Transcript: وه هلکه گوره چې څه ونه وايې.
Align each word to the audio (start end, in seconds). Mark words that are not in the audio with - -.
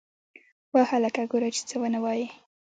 وه 0.73 0.83
هلکه 0.91 1.21
گوره 1.31 1.49
چې 1.55 1.61
څه 1.69 1.75
ونه 1.81 1.99
وايې. 2.03 2.27